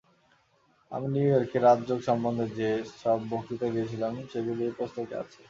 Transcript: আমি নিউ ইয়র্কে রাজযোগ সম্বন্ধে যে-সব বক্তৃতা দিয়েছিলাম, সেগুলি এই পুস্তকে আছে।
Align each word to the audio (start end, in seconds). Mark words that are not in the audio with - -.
আমি 0.91 1.07
নিউ 1.13 1.27
ইয়র্কে 1.29 1.57
রাজযোগ 1.59 1.99
সম্বন্ধে 2.07 2.45
যে-সব 2.57 3.19
বক্তৃতা 3.31 3.67
দিয়েছিলাম, 3.73 4.13
সেগুলি 4.31 4.61
এই 4.65 4.73
পুস্তকে 4.77 5.15
আছে। 5.21 5.39